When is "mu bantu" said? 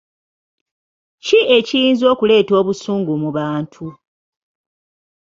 3.21-3.85